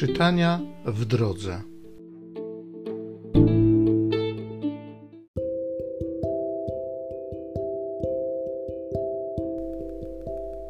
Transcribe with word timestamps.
Czytania 0.00 0.60
w 0.86 1.04
drodze. 1.04 1.60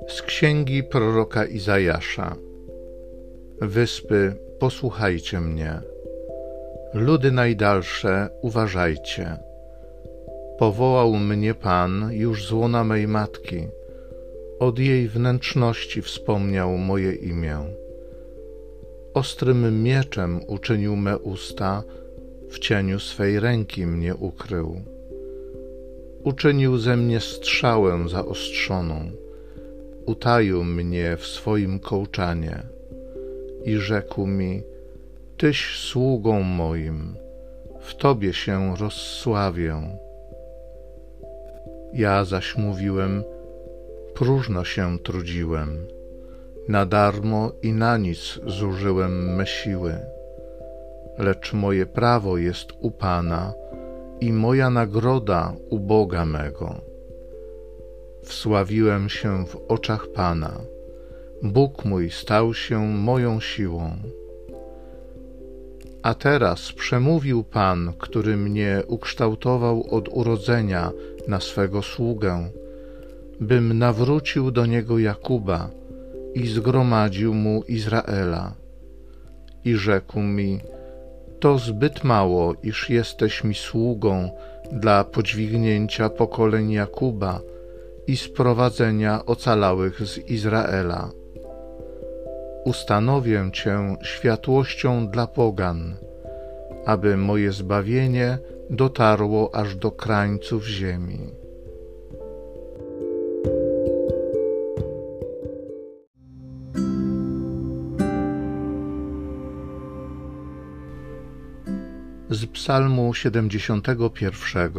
Z 0.08 0.22
księgi 0.22 0.82
proroka 0.82 1.44
Izajasza. 1.44 2.36
Wyspy, 3.60 4.34
posłuchajcie 4.58 5.40
mnie. 5.40 5.80
Ludy 6.94 7.32
najdalsze, 7.32 8.28
uważajcie. 8.42 9.36
Powołał 10.58 11.12
mnie 11.12 11.54
Pan 11.54 12.10
już 12.12 12.48
z 12.48 12.52
łona 12.52 12.84
mej 12.84 13.08
matki. 13.08 13.68
Od 14.58 14.78
jej 14.78 15.08
wnętrzności 15.08 16.02
wspomniał 16.02 16.78
moje 16.78 17.12
imię. 17.12 17.80
Ostrym 19.14 19.82
mieczem 19.82 20.40
uczynił 20.46 20.96
me 20.96 21.18
usta, 21.18 21.82
w 22.50 22.58
cieniu 22.58 23.00
swej 23.00 23.40
ręki 23.40 23.86
mnie 23.86 24.14
ukrył. 24.14 24.82
Uczynił 26.24 26.78
ze 26.78 26.96
mnie 26.96 27.20
strzałę 27.20 28.08
zaostrzoną, 28.08 29.10
utaił 30.06 30.64
mnie 30.64 31.16
w 31.16 31.26
swoim 31.26 31.78
kołczanie 31.78 32.62
i 33.64 33.76
rzekł 33.76 34.26
mi: 34.26 34.62
Tyś 35.36 35.78
sługą 35.78 36.42
moim, 36.42 37.16
w 37.80 37.94
Tobie 37.94 38.32
się 38.32 38.76
rozsławię. 38.76 39.76
Ja 41.92 42.24
zaś 42.24 42.56
mówiłem: 42.56 43.24
Próżno 44.14 44.64
się 44.64 44.98
trudziłem 44.98 45.86
na 46.70 46.86
darmo 46.86 47.52
i 47.62 47.72
na 47.72 47.96
nic 47.96 48.40
zużyłem 48.46 49.34
me 49.36 49.46
siły. 49.46 49.94
Lecz 51.18 51.52
moje 51.52 51.86
prawo 51.86 52.38
jest 52.38 52.68
u 52.80 52.90
Pana 52.90 53.52
i 54.20 54.32
moja 54.32 54.70
nagroda 54.70 55.52
u 55.70 55.78
Boga 55.78 56.24
mego. 56.24 56.74
Wsławiłem 58.22 59.08
się 59.08 59.46
w 59.46 59.56
oczach 59.68 60.06
Pana. 60.14 60.60
Bóg 61.42 61.84
mój 61.84 62.10
stał 62.10 62.54
się 62.54 62.86
moją 62.86 63.40
siłą. 63.40 63.90
A 66.02 66.14
teraz 66.14 66.72
przemówił 66.72 67.44
Pan, 67.44 67.92
który 67.98 68.36
mnie 68.36 68.82
ukształtował 68.86 69.86
od 69.90 70.08
urodzenia 70.08 70.90
na 71.28 71.40
swego 71.40 71.82
sługę, 71.82 72.50
bym 73.40 73.78
nawrócił 73.78 74.50
do 74.50 74.66
niego 74.66 74.98
Jakuba 74.98 75.79
i 76.34 76.46
zgromadził 76.46 77.34
mu 77.34 77.62
Izraela. 77.62 78.54
I 79.64 79.74
rzekł 79.74 80.20
mi: 80.20 80.60
To 81.40 81.58
zbyt 81.58 82.04
mało, 82.04 82.54
iż 82.62 82.90
jesteś 82.90 83.44
mi 83.44 83.54
sługą 83.54 84.30
dla 84.72 85.04
podźwignięcia 85.04 86.08
pokoleń 86.08 86.70
Jakuba 86.72 87.40
i 88.06 88.16
sprowadzenia 88.16 89.26
ocalałych 89.26 90.06
z 90.06 90.18
Izraela. 90.18 91.10
Ustanowię 92.64 93.50
Cię 93.52 93.96
światłością 94.02 95.08
dla 95.08 95.26
pogan, 95.26 95.94
aby 96.86 97.16
moje 97.16 97.52
zbawienie 97.52 98.38
dotarło 98.70 99.54
aż 99.54 99.76
do 99.76 99.90
krańców 99.90 100.66
ziemi. 100.66 101.39
Z 112.30 112.46
Psalmu 112.46 113.14
71. 113.14 114.72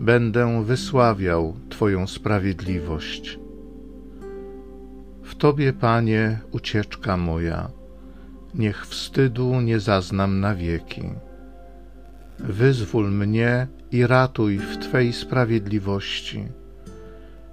Będę 0.00 0.64
wysławiał 0.64 1.56
Twoją 1.68 2.06
sprawiedliwość. 2.06 3.38
W 5.22 5.34
Tobie, 5.34 5.72
Panie, 5.72 6.40
ucieczka 6.50 7.16
moja, 7.16 7.70
niech 8.54 8.86
wstydu 8.86 9.60
nie 9.60 9.80
zaznam 9.80 10.40
na 10.40 10.54
wieki. 10.54 11.02
Wyzwól 12.38 13.10
mnie 13.10 13.66
i 13.92 14.06
ratuj 14.06 14.58
w 14.58 14.78
Twej 14.78 15.12
sprawiedliwości. 15.12 16.48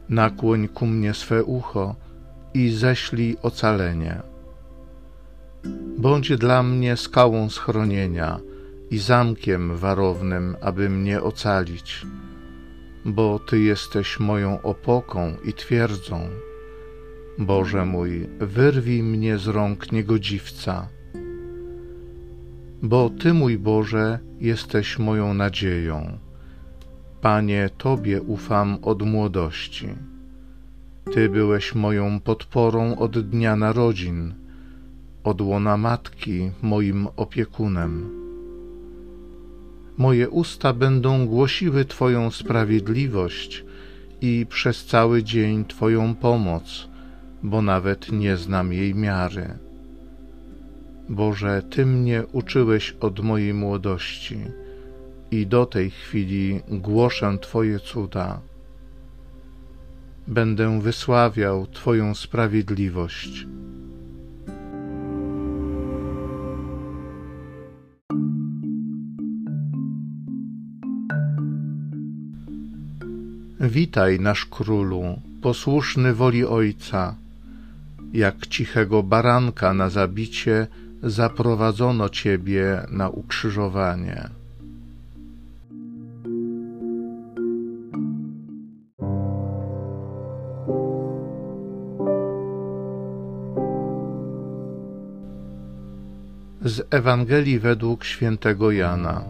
Nakłoń 0.09 0.67
ku 0.67 0.85
mnie 0.85 1.13
swe 1.13 1.44
ucho 1.44 1.96
i 2.53 2.69
ześlij 2.69 3.38
ocalenie 3.41 4.34
Bądź 5.97 6.37
dla 6.37 6.63
mnie 6.63 6.97
skałą 6.97 7.49
schronienia 7.49 8.39
i 8.91 8.97
zamkiem 8.97 9.77
warownym, 9.77 10.55
aby 10.61 10.89
mnie 10.89 11.21
ocalić, 11.21 12.05
bo 13.05 13.39
Ty 13.39 13.59
jesteś 13.59 14.19
moją 14.19 14.61
opoką 14.61 15.33
i 15.45 15.53
twierdzą. 15.53 16.19
Boże 17.37 17.85
mój, 17.85 18.27
wyrwij 18.39 19.03
mnie 19.03 19.37
z 19.37 19.47
rąk 19.47 19.91
niegodziwca, 19.91 20.87
bo 22.81 23.09
Ty, 23.09 23.33
mój 23.33 23.57
Boże, 23.57 24.19
jesteś 24.39 24.99
moją 24.99 25.33
nadzieją. 25.33 26.17
Panie, 27.21 27.69
Tobie 27.77 28.21
ufam 28.21 28.77
od 28.81 29.01
młodości. 29.01 29.87
Ty 31.13 31.29
byłeś 31.29 31.75
moją 31.75 32.19
podporą 32.19 32.97
od 32.97 33.29
dnia 33.29 33.55
narodzin 33.55 34.44
od 35.25 35.41
łona 35.41 35.77
matki 35.77 36.51
moim 36.61 37.07
opiekunem. 37.15 38.09
Moje 39.97 40.29
usta 40.29 40.73
będą 40.73 41.27
głosiły 41.27 41.85
Twoją 41.85 42.31
sprawiedliwość 42.31 43.65
i 44.21 44.45
przez 44.49 44.85
cały 44.85 45.23
dzień 45.23 45.65
Twoją 45.65 46.15
pomoc, 46.15 46.87
bo 47.43 47.61
nawet 47.61 48.11
nie 48.11 48.37
znam 48.37 48.73
jej 48.73 48.95
miary. 48.95 49.47
Boże, 51.09 51.61
Ty 51.69 51.85
mnie 51.85 52.23
uczyłeś 52.31 52.95
od 52.99 53.19
mojej 53.19 53.53
młodości 53.53 54.37
i 55.31 55.47
do 55.47 55.65
tej 55.65 55.89
chwili 55.89 56.61
głoszę 56.69 57.37
Twoje 57.41 57.79
cuda. 57.79 58.39
Będę 60.27 60.81
wysławiał 60.81 61.67
Twoją 61.67 62.15
sprawiedliwość 62.15 63.47
Witaj, 73.69 74.19
nasz 74.19 74.45
królu, 74.45 75.03
posłuszny 75.41 76.13
woli 76.13 76.45
Ojca. 76.45 77.15
Jak 78.13 78.47
cichego 78.47 79.03
baranka 79.03 79.73
na 79.73 79.89
zabicie 79.89 80.67
zaprowadzono 81.03 82.09
Ciebie 82.09 82.85
na 82.91 83.09
ukrzyżowanie. 83.09 84.29
Z 96.61 96.87
Ewangelii 96.89 97.59
według 97.59 98.03
świętego 98.03 98.71
Jana. 98.71 99.23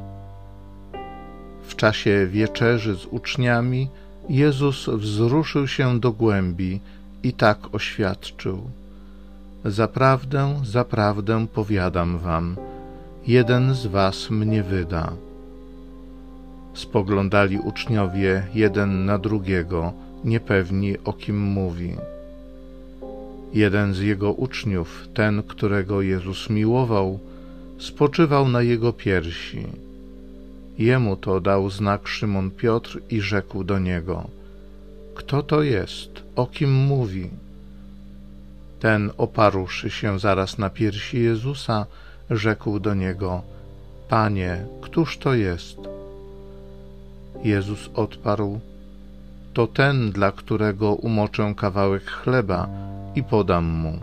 W 1.68 1.76
czasie 1.76 2.28
wieczerzy 2.28 2.96
z 2.96 3.06
uczniami 3.06 3.90
Jezus 4.30 4.90
wzruszył 4.90 5.68
się 5.68 6.00
do 6.00 6.12
głębi 6.12 6.80
i 7.24 7.34
tak 7.34 7.76
oświadczył: 7.76 8.62
Zaprawdę, 9.66 10.62
zaprawdę 10.64 11.48
powiadam 11.54 12.20
wam, 12.20 12.56
jeden 13.28 13.74
z 13.74 13.86
was 13.86 14.30
mnie 14.30 14.64
wyda. 14.64 15.14
Spoglądali 16.74 17.60
uczniowie 17.60 18.48
jeden 18.54 19.06
na 19.06 19.18
drugiego, 19.18 19.94
niepewni 20.24 20.98
o 21.04 21.14
kim 21.14 21.40
mówi. 21.40 21.96
Jeden 23.54 23.94
z 23.94 24.00
jego 24.00 24.34
uczniów, 24.34 25.08
ten, 25.14 25.44
którego 25.44 26.02
Jezus 26.02 26.50
miłował, 26.50 27.20
spoczywał 27.78 28.48
na 28.48 28.62
jego 28.62 28.94
piersi 28.94 29.85
Jemu 30.78 31.16
to 31.16 31.40
dał 31.40 31.70
znak 31.70 32.08
Szymon 32.08 32.52
Piotr 32.52 33.02
i 33.10 33.22
rzekł 33.22 33.64
do 33.64 33.80
niego: 33.80 34.28
Kto 35.16 35.44
to 35.44 35.62
jest? 35.62 36.24
O 36.36 36.46
kim 36.48 36.74
mówi? 36.74 37.30
Ten, 38.80 39.12
oparłszy 39.18 39.90
się 39.90 40.20
zaraz 40.20 40.58
na 40.58 40.70
piersi 40.70 41.24
Jezusa, 41.24 41.86
rzekł 42.30 42.80
do 42.80 42.94
niego: 42.94 43.42
Panie, 44.10 44.66
któż 44.82 45.18
to 45.18 45.34
jest? 45.34 45.78
Jezus 47.44 47.90
odparł: 47.94 48.60
To 49.54 49.68
ten, 49.68 50.12
dla 50.12 50.32
którego 50.32 50.94
umoczę 50.94 51.54
kawałek 51.58 52.06
chleba 52.12 52.68
i 53.16 53.24
podam 53.24 53.66
mu. 53.66 54.00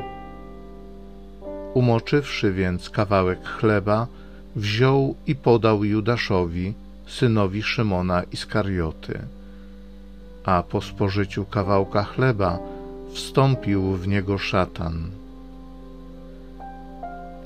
Umoczywszy 1.75 2.53
więc 2.53 2.91
kawałek 2.91 3.45
chleba, 3.45 4.07
wziął 4.57 5.15
i 5.27 5.35
podał 5.35 5.85
Judaszowi, 5.85 6.75
synowi 7.07 7.63
Szymona 7.63 8.23
Iskarioty. 8.23 9.19
A 10.45 10.63
po 10.63 10.81
spożyciu 10.81 11.45
kawałka 11.45 12.03
chleba 12.05 12.59
wstąpił 13.13 13.93
w 13.93 14.09
niego 14.09 14.39
szatan. 14.39 15.11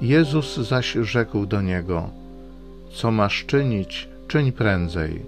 Jezus 0.03 0.57
zaś 0.57 0.93
rzekł 0.93 1.47
do 1.47 1.63
niego: 1.63 2.11
Co 2.93 3.11
masz 3.11 3.45
czynić, 3.47 4.09
czyń 4.29 4.53
prędzej. 4.53 5.23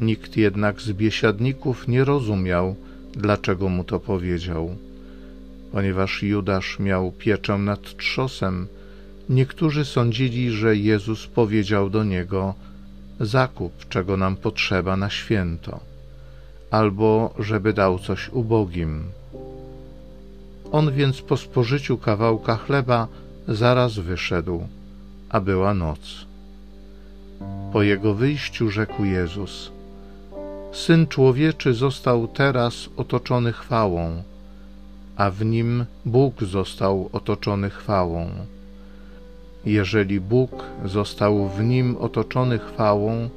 Nikt 0.00 0.36
jednak 0.36 0.80
z 0.80 0.92
biesiadników 0.92 1.88
nie 1.88 2.04
rozumiał, 2.04 2.76
dlaczego 3.12 3.68
mu 3.68 3.84
to 3.84 4.00
powiedział. 4.00 4.76
Ponieważ 5.72 6.22
Judasz 6.22 6.78
miał 6.78 7.12
pieczę 7.12 7.58
nad 7.58 7.96
trzosem, 7.96 8.66
niektórzy 9.28 9.84
sądzili, 9.84 10.50
że 10.50 10.76
Jezus 10.76 11.26
powiedział 11.26 11.90
do 11.90 12.04
niego: 12.04 12.54
Zakup, 13.20 13.88
czego 13.88 14.16
nam 14.16 14.36
potrzeba 14.36 14.96
na 14.96 15.10
święto, 15.10 15.80
albo 16.70 17.34
żeby 17.38 17.72
dał 17.72 17.98
coś 17.98 18.28
ubogim. 18.28 19.04
On 20.72 20.92
więc 20.92 21.22
po 21.22 21.36
spożyciu 21.36 21.98
kawałka 21.98 22.56
chleba 22.56 23.08
zaraz 23.48 23.98
wyszedł, 23.98 24.66
a 25.28 25.40
była 25.40 25.74
noc. 25.74 26.26
Po 27.72 27.82
jego 27.82 28.14
wyjściu 28.14 28.70
rzekł 28.70 29.04
Jezus: 29.04 29.72
Syn 30.72 31.06
człowieczy 31.06 31.74
został 31.74 32.28
teraz 32.28 32.88
otoczony 32.96 33.52
chwałą, 33.52 34.22
a 35.16 35.30
w 35.30 35.44
nim 35.44 35.84
Bóg 36.04 36.44
został 36.44 37.10
otoczony 37.12 37.70
chwałą. 37.70 38.30
Jeżeli 39.66 40.20
Bóg 40.20 40.50
został 40.84 41.48
w 41.48 41.64
nim 41.64 41.96
otoczony 41.96 42.58
chwałą, 42.58 43.28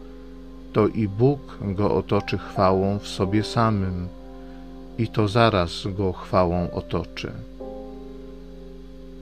to 0.73 0.87
i 0.87 1.07
Bóg 1.07 1.57
go 1.61 1.95
otoczy 1.95 2.37
chwałą 2.37 2.99
w 2.99 3.07
sobie 3.07 3.43
samym, 3.43 4.07
i 4.97 5.07
to 5.07 5.27
zaraz 5.27 5.87
go 5.97 6.13
chwałą 6.13 6.71
otoczy. 6.71 7.31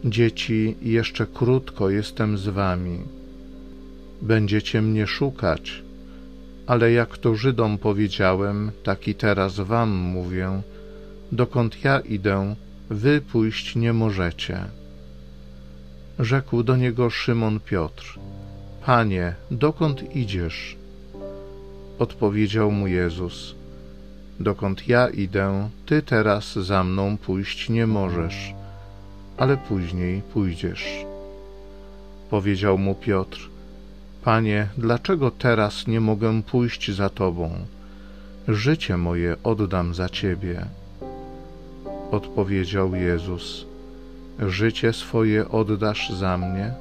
Dzieci, 0.05 0.75
jeszcze 0.81 1.25
krótko 1.25 1.89
jestem 1.89 2.37
z 2.37 2.47
wami. 2.47 2.99
Będziecie 4.21 4.81
mnie 4.81 5.07
szukać, 5.07 5.83
ale 6.67 6.91
jak 6.91 7.17
to 7.17 7.35
Żydom 7.35 7.77
powiedziałem, 7.77 8.71
tak 8.83 9.07
i 9.07 9.15
teraz 9.15 9.59
wam 9.59 9.89
mówię, 9.89 10.61
dokąd 11.31 11.83
ja 11.83 11.99
idę, 11.99 12.55
wy 12.89 13.21
pójść 13.21 13.75
nie 13.75 13.93
możecie. 13.93 14.59
Rzekł 16.19 16.63
do 16.63 16.77
niego 16.77 17.09
Szymon 17.09 17.59
Piotr: 17.59 18.19
Panie, 18.85 19.35
dokąd 19.51 20.15
idziesz? 20.15 20.75
Odpowiedział 21.99 22.71
mu 22.71 22.87
Jezus: 22.87 23.55
Dokąd 24.39 24.87
ja 24.87 25.09
idę, 25.09 25.69
ty 25.85 26.01
teraz 26.01 26.53
za 26.53 26.83
mną 26.83 27.17
pójść 27.17 27.69
nie 27.69 27.87
możesz, 27.87 28.53
ale 29.37 29.57
później 29.57 30.21
pójdziesz. 30.21 31.05
Powiedział 32.29 32.77
mu 32.77 32.95
Piotr: 32.95 33.49
Panie, 34.23 34.67
dlaczego 34.77 35.31
teraz 35.31 35.87
nie 35.87 35.99
mogę 36.01 36.43
pójść 36.43 36.91
za 36.91 37.09
Tobą? 37.09 37.49
Życie 38.47 38.97
moje 38.97 39.35
oddam 39.43 39.93
za 39.93 40.09
Ciebie. 40.09 40.65
Odpowiedział 42.11 42.95
Jezus: 42.95 43.65
Życie 44.39 44.93
swoje 44.93 45.49
oddasz 45.49 46.09
za 46.09 46.37
mnie? 46.37 46.73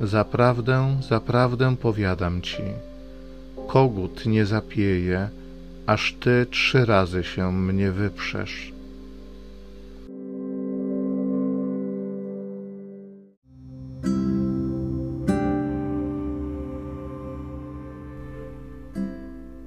Zaprawdę, 0.00 0.96
zaprawdę 1.08 1.76
powiadam 1.76 2.42
Ci, 2.42 2.62
kogut 3.68 4.26
nie 4.26 4.46
zapieje, 4.46 5.28
aż 5.86 6.16
Ty 6.20 6.46
trzy 6.50 6.84
razy 6.84 7.24
się 7.24 7.52
mnie 7.52 7.92
wyprzesz. 7.92 8.72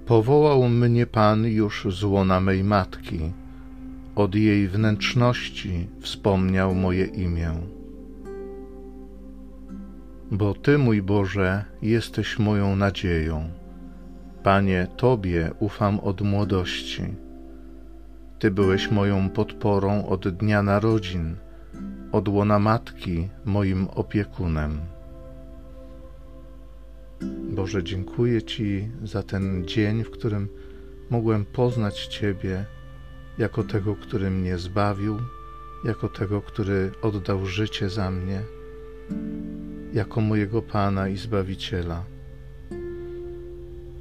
Powołał 0.06 0.70
mnie 0.70 1.06
Pan 1.06 1.46
już 1.46 1.88
z 1.90 2.04
łona 2.04 2.40
mej 2.40 2.64
matki, 2.64 3.20
od 4.16 4.36
jej 4.36 4.68
wnętrzności 4.68 5.88
wspomniał 6.00 6.76
moje 6.76 7.06
imię. 7.06 7.52
Bo 10.32 10.54
Ty, 10.54 10.78
mój 10.78 11.02
Boże, 11.02 11.66
jesteś 11.82 12.40
moją 12.40 12.76
nadzieją. 12.76 13.50
Panie, 14.44 14.88
Tobie 14.98 15.52
ufam 15.60 16.00
od 16.00 16.22
młodości. 16.22 17.04
Ty 18.40 18.52
byłeś 18.52 18.92
moją 18.92 19.30
podporą 19.30 20.08
od 20.08 20.30
dnia 20.30 20.64
narodzin, 20.64 21.36
od 22.12 22.28
łona 22.28 22.60
matki 22.60 23.30
moim 23.46 23.88
opiekunem. 23.88 24.80
Boże, 27.52 27.84
dziękuję 27.84 28.44
Ci 28.44 28.90
za 29.04 29.24
ten 29.24 29.66
dzień, 29.68 30.04
w 30.04 30.12
którym 30.12 30.48
mogłem 31.10 31.46
poznać 31.46 32.08
Ciebie 32.08 32.66
jako 33.40 33.64
tego, 33.64 33.96
który 33.96 34.30
mnie 34.30 34.58
zbawił, 34.58 35.20
jako 35.84 36.10
tego, 36.10 36.42
który 36.42 36.92
oddał 37.02 37.46
życie 37.46 37.90
za 37.90 38.12
mnie, 38.12 38.42
jako 39.94 40.22
mojego 40.22 40.62
Pana 40.62 41.08
i 41.08 41.18
Zbawiciela. 41.18 42.04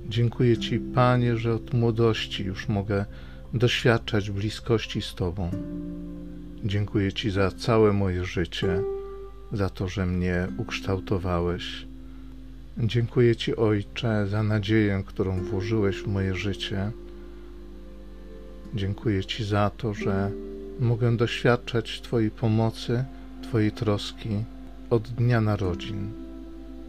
Dziękuję 0.08 0.58
Ci, 0.58 0.80
Panie, 0.80 1.36
że 1.36 1.54
od 1.54 1.74
młodości 1.74 2.44
już 2.44 2.68
mogę 2.68 3.04
doświadczać 3.54 4.30
bliskości 4.30 5.02
z 5.02 5.14
Tobą. 5.14 5.50
Dziękuję 6.64 7.12
Ci 7.12 7.30
za 7.30 7.50
całe 7.50 7.92
moje 7.92 8.24
życie, 8.24 8.82
za 9.52 9.70
to, 9.70 9.88
że 9.88 10.06
mnie 10.06 10.48
ukształtowałeś 10.58 11.88
Dziękuję 12.78 13.36
Ci, 13.36 13.56
Ojcze, 13.56 14.26
za 14.26 14.42
nadzieję, 14.42 15.02
którą 15.06 15.40
włożyłeś 15.42 15.96
w 15.96 16.06
moje 16.06 16.34
życie. 16.34 16.90
Dziękuję 18.74 19.24
Ci 19.24 19.44
za 19.44 19.70
to, 19.70 19.94
że 19.94 20.30
mogę 20.80 21.16
doświadczać 21.16 22.00
Twojej 22.00 22.30
pomocy, 22.30 23.04
Twojej 23.42 23.72
troski 23.72 24.44
od 24.90 25.08
dnia 25.08 25.40
narodzin. 25.40 26.10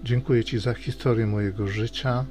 Dziękuję 0.03 0.43
Ci 0.43 0.59
za 0.59 0.73
historię 0.73 1.27
mojego 1.27 1.67
życia 1.67 2.25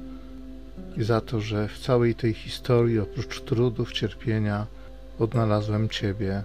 i 0.97 1.03
za 1.03 1.21
to, 1.21 1.41
że 1.41 1.67
w 1.67 1.79
całej 1.79 2.15
tej 2.15 2.33
historii, 2.33 2.99
oprócz 2.99 3.41
trudów, 3.41 3.91
cierpienia, 3.91 4.67
odnalazłem 5.19 5.89
Ciebie, 5.89 6.43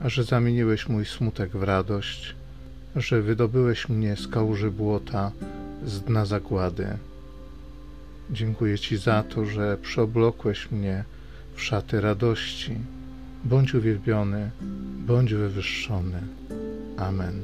a 0.00 0.08
że 0.08 0.24
zamieniłeś 0.24 0.88
mój 0.88 1.04
smutek 1.04 1.50
w 1.50 1.62
radość, 1.62 2.34
że 2.96 3.22
wydobyłeś 3.22 3.88
mnie 3.88 4.16
z 4.16 4.28
kałuży 4.28 4.70
błota 4.70 5.32
z 5.86 6.00
dna 6.00 6.26
zagłady. 6.26 6.86
Dziękuję 8.30 8.78
Ci 8.78 8.96
za 8.96 9.22
to, 9.22 9.44
że 9.44 9.76
przeoblokłeś 9.82 10.70
mnie 10.70 11.04
w 11.56 11.62
szaty 11.62 12.00
radości. 12.00 12.76
Bądź 13.44 13.74
uwielbiony, 13.74 14.50
bądź 15.06 15.34
wywyższony. 15.34 16.22
Amen. 16.96 17.40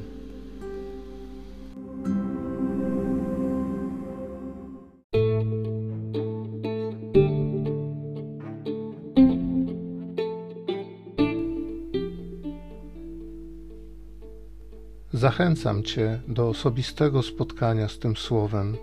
Zachęcam 15.12 15.82
Cię 15.82 16.20
do 16.28 16.48
osobistego 16.48 17.22
spotkania 17.22 17.88
z 17.88 17.98
tym 17.98 18.16
Słowem 18.16 18.76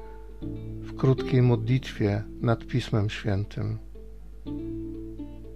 w 0.82 0.96
krótkiej 0.96 1.42
modlitwie 1.42 2.24
nad 2.42 2.66
Pismem 2.66 3.10
Świętym. 3.10 3.89